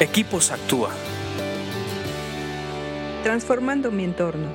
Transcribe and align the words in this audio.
Equipos 0.00 0.50
Actúa. 0.50 0.90
Transformando 3.22 3.92
mi 3.92 4.02
entorno. 4.02 4.48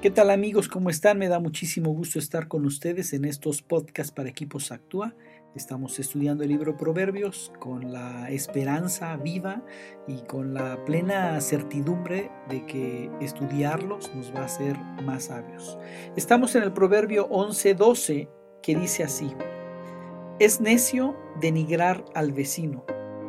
¿Qué 0.00 0.08
tal 0.08 0.30
amigos? 0.30 0.68
¿Cómo 0.68 0.88
están? 0.88 1.18
Me 1.18 1.26
da 1.26 1.40
muchísimo 1.40 1.90
gusto 1.90 2.20
estar 2.20 2.46
con 2.46 2.64
ustedes 2.64 3.12
en 3.12 3.24
estos 3.24 3.60
podcasts 3.62 4.12
para 4.12 4.28
Equipos 4.28 4.70
Actúa. 4.70 5.16
Estamos 5.56 5.98
estudiando 5.98 6.44
el 6.44 6.50
libro 6.50 6.76
Proverbios 6.76 7.52
con 7.58 7.92
la 7.92 8.30
esperanza 8.30 9.16
viva 9.16 9.64
y 10.06 10.18
con 10.28 10.54
la 10.54 10.84
plena 10.84 11.40
certidumbre 11.40 12.30
de 12.48 12.64
que 12.66 13.10
estudiarlos 13.20 14.14
nos 14.14 14.32
va 14.32 14.42
a 14.42 14.44
hacer 14.44 14.78
más 15.02 15.24
sabios. 15.24 15.76
Estamos 16.14 16.54
en 16.54 16.62
el 16.62 16.72
Proverbio 16.72 17.28
11:12 17.30 18.28
que 18.62 18.76
dice 18.76 19.02
así, 19.02 19.28
es 20.38 20.60
necio 20.60 21.16
denigrar 21.40 22.04
al 22.14 22.30
vecino 22.30 22.84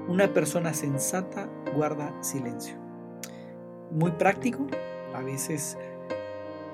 una 0.07 0.33
persona 0.33 0.73
sensata 0.73 1.49
guarda 1.75 2.11
silencio. 2.21 2.75
Muy 3.91 4.11
práctico, 4.11 4.67
a 5.15 5.21
veces 5.21 5.77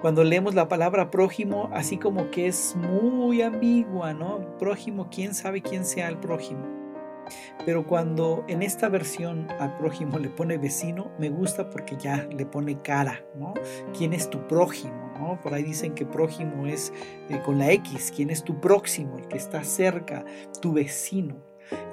cuando 0.03 0.25
leemos 0.25 0.53
la 0.53 0.67
palabra 0.67 1.09
prójimo, 1.09 1.69
así 1.71 1.97
como 1.97 2.29
que 2.29 2.47
es 2.47 2.75
muy 2.75 3.41
ambigua, 3.41 4.13
¿no? 4.13 4.57
Prójimo, 4.57 5.07
quién 5.09 5.33
sabe 5.33 5.61
quién 5.61 5.85
sea 5.85 6.09
el 6.09 6.17
prójimo. 6.17 6.67
Pero 7.65 7.87
cuando 7.87 8.43
en 8.49 8.63
esta 8.63 8.89
versión 8.89 9.47
al 9.61 9.77
prójimo 9.77 10.19
le 10.19 10.27
pone 10.27 10.57
vecino, 10.57 11.09
me 11.19 11.29
gusta 11.29 11.69
porque 11.69 11.95
ya 11.95 12.27
le 12.35 12.45
pone 12.45 12.81
cara, 12.81 13.23
¿no? 13.35 13.53
¿Quién 13.97 14.11
es 14.11 14.29
tu 14.29 14.45
prójimo? 14.45 15.13
¿no? 15.17 15.39
Por 15.41 15.53
ahí 15.53 15.63
dicen 15.63 15.93
que 15.95 16.05
prójimo 16.05 16.67
es 16.67 16.91
eh, 17.29 17.39
con 17.45 17.57
la 17.59 17.71
X, 17.71 18.11
¿quién 18.13 18.29
es 18.29 18.43
tu 18.43 18.59
próximo? 18.59 19.17
El 19.17 19.29
que 19.29 19.37
está 19.37 19.63
cerca, 19.63 20.25
tu 20.61 20.73
vecino. 20.73 21.37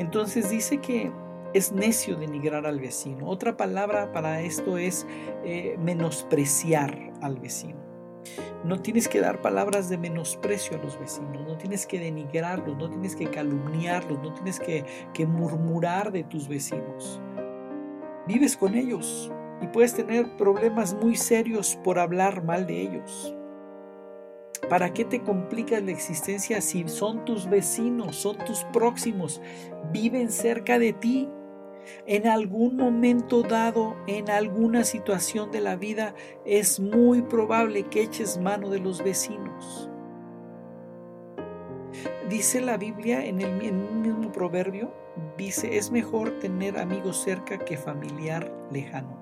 Entonces 0.01 0.51
dice 0.51 0.79
que 0.79 1.12
es 1.54 1.72
necio 1.72 2.16
denigrar 2.16 2.66
al 2.66 2.80
vecino. 2.80 3.28
Otra 3.28 3.56
palabra 3.56 4.12
para 4.12 4.40
esto 4.40 4.78
es 4.78 5.06
eh, 5.45 5.76
menospreciar 5.79 7.12
al 7.20 7.38
vecino. 7.38 7.80
No 8.65 8.80
tienes 8.80 9.09
que 9.09 9.20
dar 9.20 9.40
palabras 9.40 9.88
de 9.88 9.96
menosprecio 9.96 10.76
a 10.76 10.82
los 10.82 11.01
vecinos, 11.01 11.42
no 11.46 11.57
tienes 11.57 11.87
que 11.87 11.98
denigrarlos, 11.98 12.76
no 12.76 12.90
tienes 12.90 13.16
que 13.16 13.30
calumniarlos, 13.30 14.20
no 14.23 14.34
tienes 14.34 14.60
que, 14.60 14.84
que 15.15 15.26
murmurar 15.26 16.12
de 16.12 16.24
tus 16.24 16.46
vecinos. 16.46 17.20
Vives 18.26 18.57
con 18.57 18.74
ellos 18.74 19.32
y 19.62 19.66
puedes 19.68 19.95
tener 19.95 20.37
problemas 20.37 20.95
muy 20.95 21.16
serios 21.16 21.79
por 21.82 21.98
hablar 21.98 22.45
mal 22.45 22.66
de 22.66 22.82
ellos. 22.82 23.35
¿Para 24.68 24.92
qué 24.92 25.04
te 25.04 25.23
complicas 25.23 25.82
la 25.82 25.90
existencia 25.90 26.60
si 26.60 26.87
son 26.87 27.24
tus 27.24 27.48
vecinos, 27.48 28.16
son 28.16 28.37
tus 28.38 28.62
próximos, 28.64 29.40
viven 29.90 30.30
cerca 30.30 30.79
de 30.79 30.92
ti? 30.92 31.29
En 32.07 32.27
algún 32.27 32.77
momento 32.77 33.43
dado, 33.43 33.96
en 34.07 34.30
alguna 34.30 34.85
situación 34.85 35.51
de 35.51 35.60
la 35.60 35.77
vida, 35.77 36.15
es 36.45 36.80
muy 36.80 37.23
probable 37.23 37.85
que 37.85 38.02
eches 38.02 38.38
mano 38.38 38.71
de 38.71 38.80
los 38.80 39.02
vecinos. 39.02 39.91
Dice 42.29 42.60
la 42.60 42.77
Biblia 42.77 43.24
en 43.24 43.41
el, 43.41 43.52
mismo 43.52 44.30
proverbio, 44.30 44.95
dice, 45.37 45.77
es 45.77 45.91
mejor 45.91 46.38
tener 46.38 46.79
amigos 46.79 47.21
cerca 47.23 47.59
que 47.59 47.77
familiar 47.77 48.52
lejano. 48.71 49.19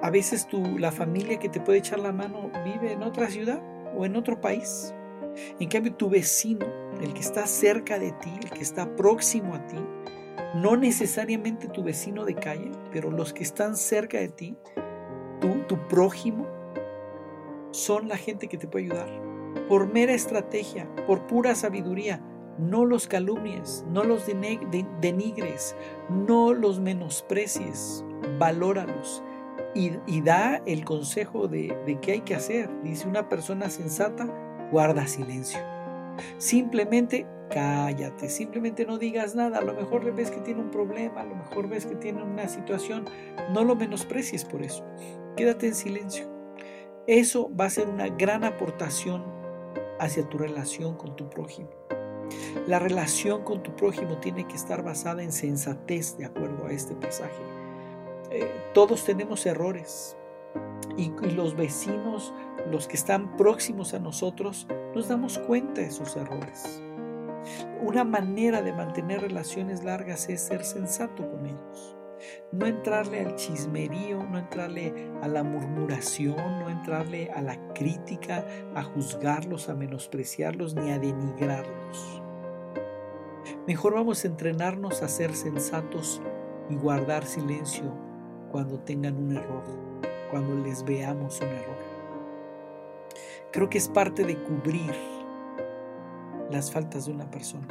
A 0.00 0.10
veces 0.10 0.46
tú, 0.46 0.78
la 0.78 0.90
familia 0.90 1.38
que 1.38 1.48
te 1.48 1.60
puede 1.60 1.80
echar 1.80 1.98
la 1.98 2.12
mano 2.12 2.50
vive 2.64 2.92
en 2.92 3.02
otra 3.02 3.28
ciudad 3.28 3.60
o 3.96 4.06
en 4.06 4.16
otro 4.16 4.40
país. 4.40 4.94
En 5.60 5.68
cambio, 5.68 5.94
tu 5.94 6.08
vecino, 6.08 6.66
el 7.02 7.12
que 7.12 7.20
está 7.20 7.46
cerca 7.46 7.98
de 7.98 8.12
ti, 8.12 8.32
el 8.42 8.50
que 8.50 8.62
está 8.62 8.96
próximo 8.96 9.54
a 9.54 9.66
ti, 9.66 9.76
no 10.54 10.76
necesariamente 10.76 11.68
tu 11.68 11.82
vecino 11.82 12.24
de 12.24 12.34
calle, 12.34 12.70
pero 12.92 13.10
los 13.10 13.32
que 13.32 13.42
están 13.42 13.76
cerca 13.76 14.18
de 14.18 14.28
ti, 14.28 14.56
tu, 15.40 15.60
tu 15.66 15.78
prójimo, 15.88 16.46
son 17.70 18.08
la 18.08 18.16
gente 18.16 18.48
que 18.48 18.58
te 18.58 18.66
puede 18.66 18.86
ayudar. 18.86 19.08
Por 19.68 19.92
mera 19.92 20.12
estrategia, 20.12 20.88
por 21.06 21.26
pura 21.26 21.54
sabiduría, 21.54 22.22
no 22.58 22.84
los 22.84 23.06
calumnies, 23.06 23.84
no 23.88 24.04
los 24.04 24.26
denigres, 24.26 25.76
no 26.08 26.52
los 26.54 26.80
menosprecies, 26.80 28.04
valóralos 28.38 29.22
y, 29.74 29.92
y 30.06 30.22
da 30.22 30.60
el 30.66 30.84
consejo 30.84 31.46
de, 31.46 31.76
de 31.86 32.00
qué 32.00 32.12
hay 32.12 32.20
que 32.22 32.34
hacer. 32.34 32.68
Dice 32.82 33.06
una 33.06 33.28
persona 33.28 33.70
sensata, 33.70 34.26
guarda 34.72 35.06
silencio. 35.06 35.60
Simplemente 36.38 37.26
cállate, 37.48 38.28
simplemente 38.28 38.86
no 38.86 38.98
digas 38.98 39.34
nada. 39.34 39.58
A 39.58 39.62
lo 39.62 39.74
mejor 39.74 40.12
ves 40.14 40.30
que 40.30 40.40
tiene 40.40 40.60
un 40.60 40.70
problema, 40.70 41.22
a 41.22 41.24
lo 41.24 41.34
mejor 41.34 41.68
ves 41.68 41.86
que 41.86 41.96
tiene 41.96 42.22
una 42.22 42.48
situación, 42.48 43.04
no 43.52 43.64
lo 43.64 43.76
menosprecies 43.76 44.44
por 44.44 44.62
eso. 44.62 44.84
Quédate 45.36 45.66
en 45.66 45.74
silencio. 45.74 46.28
Eso 47.06 47.50
va 47.54 47.66
a 47.66 47.70
ser 47.70 47.88
una 47.88 48.08
gran 48.08 48.44
aportación 48.44 49.24
hacia 49.98 50.28
tu 50.28 50.38
relación 50.38 50.96
con 50.96 51.16
tu 51.16 51.28
prójimo. 51.30 51.70
La 52.66 52.78
relación 52.78 53.44
con 53.44 53.62
tu 53.62 53.74
prójimo 53.74 54.18
tiene 54.18 54.46
que 54.46 54.56
estar 54.56 54.82
basada 54.82 55.22
en 55.22 55.32
sensatez, 55.32 56.18
de 56.18 56.26
acuerdo 56.26 56.66
a 56.66 56.72
este 56.72 56.94
pasaje. 56.94 57.42
Eh, 58.30 58.46
todos 58.74 59.04
tenemos 59.04 59.46
errores 59.46 60.16
y, 60.96 61.10
y 61.22 61.30
los 61.30 61.56
vecinos, 61.56 62.34
los 62.70 62.86
que 62.86 62.96
están 62.96 63.36
próximos 63.38 63.94
a 63.94 63.98
nosotros, 63.98 64.66
nos 64.94 65.08
damos 65.08 65.38
cuenta 65.38 65.80
de 65.80 65.90
sus 65.90 66.14
errores. 66.16 66.82
Una 67.80 68.04
manera 68.04 68.62
de 68.62 68.72
mantener 68.72 69.20
relaciones 69.20 69.84
largas 69.84 70.28
es 70.28 70.42
ser 70.42 70.64
sensato 70.64 71.28
con 71.30 71.46
ellos. 71.46 71.96
No 72.52 72.66
entrarle 72.66 73.20
al 73.20 73.36
chismerío, 73.36 74.22
no 74.24 74.38
entrarle 74.38 74.92
a 75.22 75.28
la 75.28 75.42
murmuración, 75.42 76.36
no 76.36 76.68
entrarle 76.68 77.30
a 77.30 77.40
la 77.40 77.56
crítica, 77.74 78.44
a 78.74 78.82
juzgarlos, 78.82 79.68
a 79.68 79.74
menospreciarlos 79.74 80.74
ni 80.74 80.90
a 80.90 80.98
denigrarlos. 80.98 82.22
Mejor 83.66 83.94
vamos 83.94 84.24
a 84.24 84.28
entrenarnos 84.28 85.02
a 85.02 85.08
ser 85.08 85.34
sensatos 85.34 86.20
y 86.70 86.74
guardar 86.74 87.24
silencio 87.24 87.94
cuando 88.50 88.80
tengan 88.80 89.16
un 89.16 89.36
error, 89.36 89.64
cuando 90.30 90.54
les 90.56 90.84
veamos 90.84 91.40
un 91.40 91.48
error. 91.48 91.78
Creo 93.52 93.70
que 93.70 93.78
es 93.78 93.88
parte 93.88 94.24
de 94.24 94.36
cubrir 94.42 94.92
las 96.50 96.70
faltas 96.70 97.06
de 97.06 97.12
una 97.12 97.30
persona. 97.30 97.66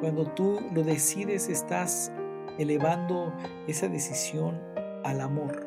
Cuando 0.00 0.26
tú 0.26 0.60
lo 0.72 0.82
decides, 0.82 1.48
estás 1.48 2.12
elevando 2.58 3.32
esa 3.66 3.88
decisión 3.88 4.60
al 5.04 5.20
amor. 5.20 5.66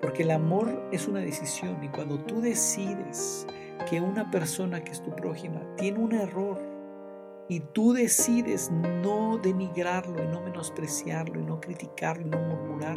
Porque 0.00 0.22
el 0.22 0.30
amor 0.30 0.88
es 0.92 1.06
una 1.06 1.20
decisión 1.20 1.82
y 1.84 1.88
cuando 1.88 2.18
tú 2.18 2.40
decides 2.40 3.46
que 3.88 4.00
una 4.00 4.30
persona 4.30 4.82
que 4.82 4.92
es 4.92 5.02
tu 5.02 5.14
prójima 5.14 5.60
tiene 5.76 5.98
un 5.98 6.12
error 6.12 6.58
y 7.48 7.60
tú 7.60 7.92
decides 7.92 8.70
no 8.70 9.38
denigrarlo 9.38 10.22
y 10.22 10.26
no 10.28 10.40
menospreciarlo 10.40 11.40
y 11.40 11.44
no 11.44 11.60
criticarlo 11.60 12.26
y 12.26 12.30
no 12.30 12.38
murmurar, 12.38 12.96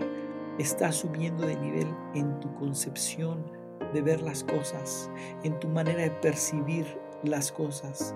estás 0.59 0.95
subiendo 0.95 1.45
de 1.45 1.55
nivel 1.57 1.87
en 2.13 2.39
tu 2.39 2.53
concepción 2.55 3.51
de 3.93 4.01
ver 4.01 4.21
las 4.21 4.43
cosas, 4.43 5.09
en 5.43 5.59
tu 5.59 5.67
manera 5.67 6.03
de 6.03 6.11
percibir 6.11 6.85
las 7.23 7.51
cosas. 7.51 8.15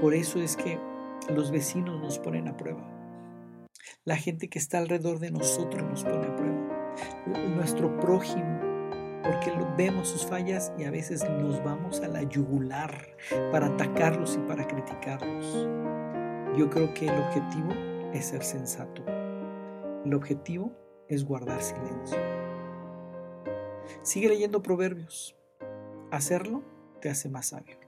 Por 0.00 0.14
eso 0.14 0.40
es 0.40 0.56
que 0.56 0.78
los 1.34 1.50
vecinos 1.50 2.00
nos 2.00 2.18
ponen 2.18 2.48
a 2.48 2.56
prueba. 2.56 2.86
La 4.04 4.16
gente 4.16 4.48
que 4.48 4.58
está 4.58 4.78
alrededor 4.78 5.18
de 5.18 5.30
nosotros 5.30 5.82
nos 5.82 6.04
pone 6.04 6.26
a 6.26 6.36
prueba. 6.36 6.94
Nuestro 7.54 7.98
prójimo, 8.00 8.60
porque 9.22 9.52
vemos 9.76 10.08
sus 10.08 10.26
fallas 10.26 10.72
y 10.78 10.84
a 10.84 10.90
veces 10.90 11.28
nos 11.28 11.62
vamos 11.62 12.00
a 12.00 12.08
la 12.08 12.22
yugular 12.22 13.16
para 13.52 13.66
atacarlos 13.66 14.36
y 14.36 14.48
para 14.48 14.66
criticarlos. 14.66 15.68
Yo 16.56 16.70
creo 16.70 16.92
que 16.94 17.06
el 17.06 17.18
objetivo 17.18 17.70
es 18.12 18.26
ser 18.26 18.42
sensato. 18.42 19.02
El 20.04 20.14
objetivo 20.14 20.72
es 21.08 21.24
guardar 21.24 21.62
silencio. 21.62 22.18
Sigue 24.02 24.28
leyendo 24.28 24.62
proverbios. 24.62 25.36
Hacerlo 26.10 26.62
te 27.00 27.10
hace 27.10 27.28
más 27.28 27.48
sabio. 27.48 27.87